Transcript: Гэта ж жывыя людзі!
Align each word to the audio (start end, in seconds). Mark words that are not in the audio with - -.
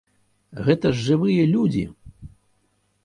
Гэта 0.69 0.93
ж 0.95 1.05
жывыя 1.09 1.43
людзі! 1.53 1.85